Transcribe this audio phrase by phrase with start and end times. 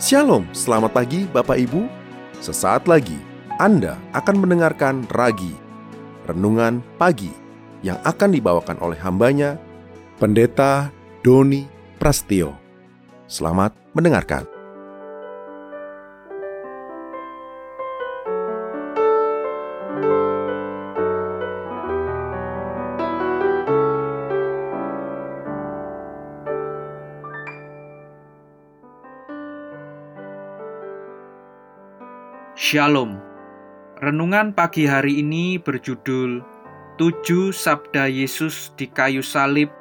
[0.00, 1.84] Shalom, selamat pagi Bapak Ibu.
[2.40, 3.20] Sesaat lagi
[3.60, 5.52] Anda akan mendengarkan Ragi,
[6.24, 7.28] Renungan Pagi,
[7.84, 9.60] yang akan dibawakan oleh hambanya,
[10.16, 10.88] Pendeta
[11.20, 11.68] Doni
[12.00, 12.56] Prastio.
[13.28, 14.59] Selamat mendengarkan.
[32.70, 33.18] Shalom.
[33.98, 36.38] Renungan pagi hari ini berjudul
[37.02, 39.74] Tujuh Sabda Yesus di Kayu Salib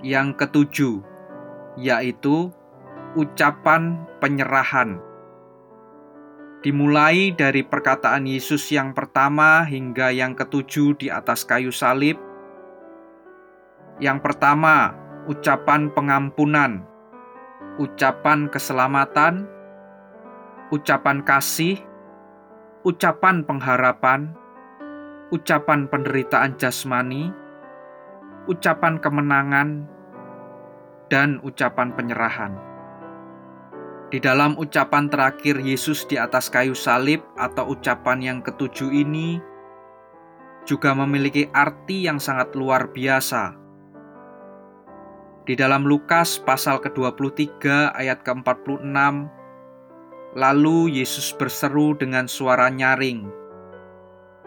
[0.00, 1.04] yang ketujuh,
[1.76, 2.48] yaitu
[3.12, 5.04] ucapan penyerahan.
[6.64, 12.16] Dimulai dari perkataan Yesus yang pertama hingga yang ketujuh di atas kayu salib.
[14.00, 14.96] Yang pertama,
[15.28, 16.88] ucapan pengampunan,
[17.76, 19.44] ucapan keselamatan,
[20.72, 21.76] ucapan kasih,
[22.82, 24.34] ucapan pengharapan,
[25.30, 27.30] ucapan penderitaan jasmani,
[28.50, 29.86] ucapan kemenangan,
[31.06, 32.58] dan ucapan penyerahan.
[34.10, 39.40] Di dalam ucapan terakhir Yesus di atas kayu salib atau ucapan yang ketujuh ini
[40.66, 43.56] juga memiliki arti yang sangat luar biasa.
[45.46, 49.41] Di dalam Lukas pasal ke-23 ayat ke-46
[50.32, 53.28] Lalu Yesus berseru dengan suara nyaring,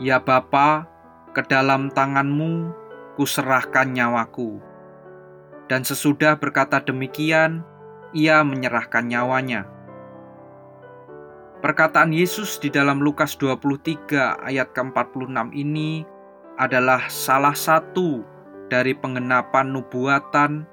[0.00, 0.88] "Ya Bapa,
[1.36, 2.72] ke dalam tanganmu
[3.20, 4.56] kuserahkan nyawaku."
[5.68, 7.60] Dan sesudah berkata demikian,
[8.16, 9.68] ia menyerahkan nyawanya.
[11.60, 16.08] Perkataan Yesus di dalam Lukas 23 ayat ke-46 ini
[16.56, 18.24] adalah salah satu
[18.72, 20.64] dari pengenapan nubuatan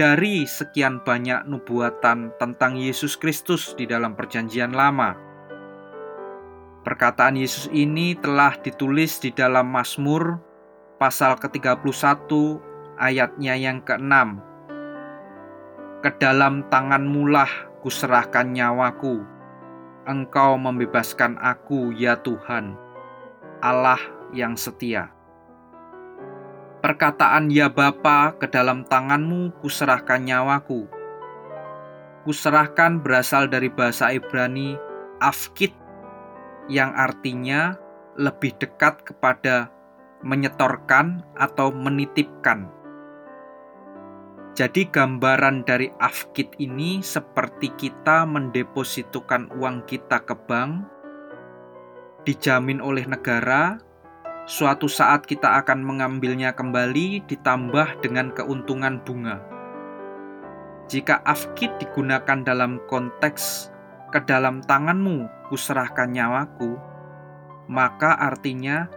[0.00, 5.12] dari sekian banyak nubuatan tentang Yesus Kristus di dalam Perjanjian Lama.
[6.88, 10.40] Perkataan Yesus ini telah ditulis di dalam Mazmur
[10.96, 12.32] pasal ke-31
[12.96, 14.40] ayatnya yang ke-6.
[16.00, 17.52] Ke dalam tanganmu lah
[17.84, 19.20] kuserahkan nyawaku.
[20.08, 22.72] Engkau membebaskan aku ya Tuhan,
[23.60, 24.00] Allah
[24.32, 25.12] yang setia.
[26.80, 30.88] Perkataan ya Bapa ke dalam tanganmu kuserahkan nyawaku.
[32.24, 34.80] Kuserahkan berasal dari bahasa Ibrani
[35.20, 35.76] afkit
[36.72, 37.76] yang artinya
[38.16, 39.68] lebih dekat kepada
[40.24, 42.72] menyetorkan atau menitipkan.
[44.56, 50.88] Jadi gambaran dari afkit ini seperti kita mendepositukan uang kita ke bank,
[52.24, 53.76] dijamin oleh negara,
[54.50, 59.38] suatu saat kita akan mengambilnya kembali ditambah dengan keuntungan bunga.
[60.90, 63.70] Jika afkit digunakan dalam konteks
[64.10, 66.74] ke dalam tanganmu kuserahkan nyawaku,
[67.70, 68.90] maka artinya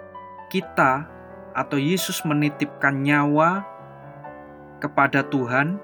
[0.50, 1.06] kita
[1.54, 3.62] atau Yesus menitipkan nyawa
[4.82, 5.78] kepada Tuhan,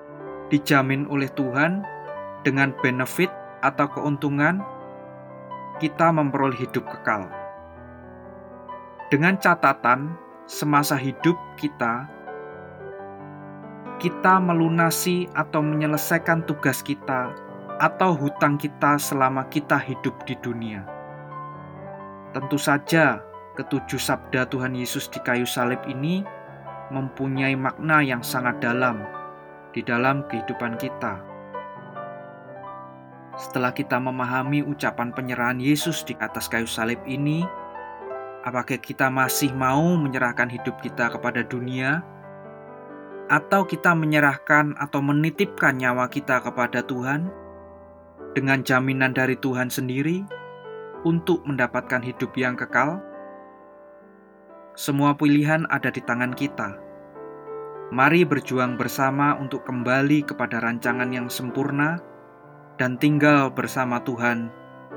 [0.50, 1.86] dijamin oleh Tuhan
[2.41, 3.30] dengan benefit
[3.62, 4.66] atau keuntungan
[5.78, 7.38] kita memperoleh hidup kekal
[9.09, 10.14] dengan catatan
[10.46, 12.06] semasa hidup kita,
[13.97, 17.34] kita melunasi atau menyelesaikan tugas kita
[17.81, 20.86] atau hutang kita selama kita hidup di dunia.
[22.38, 23.25] Tentu saja,
[23.58, 26.22] ketujuh sabda Tuhan Yesus di kayu salib ini
[26.94, 29.02] mempunyai makna yang sangat dalam
[29.74, 31.18] di dalam kehidupan kita.
[33.42, 37.42] Setelah kita memahami ucapan penyerahan Yesus di atas kayu salib ini,
[38.39, 42.00] Apakah kita masih mau menyerahkan hidup kita kepada dunia,
[43.29, 47.29] atau kita menyerahkan atau menitipkan nyawa kita kepada Tuhan
[48.33, 50.25] dengan jaminan dari Tuhan sendiri
[51.05, 52.97] untuk mendapatkan hidup yang kekal?
[54.74, 56.80] Semua pilihan ada di tangan kita.
[57.89, 62.01] Mari berjuang bersama untuk kembali kepada rancangan yang sempurna
[62.77, 64.50] dan tinggal bersama Tuhan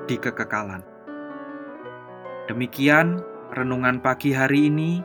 [0.06, 0.84] di kekekalan.
[2.46, 5.04] Demikian renungan pagi hari ini.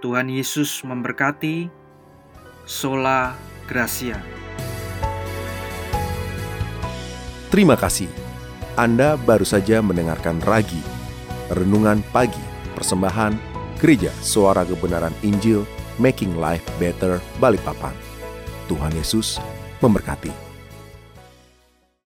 [0.00, 1.68] Tuhan Yesus memberkati.
[2.66, 3.36] Sola
[3.68, 4.18] Gracia.
[7.52, 8.10] Terima kasih.
[8.74, 10.82] Anda baru saja mendengarkan Ragi,
[11.48, 12.42] Renungan Pagi,
[12.76, 13.32] Persembahan
[13.80, 15.64] Gereja Suara Kebenaran Injil,
[15.96, 17.94] Making Life Better, Balikpapan.
[18.68, 19.40] Tuhan Yesus
[19.80, 20.45] memberkati.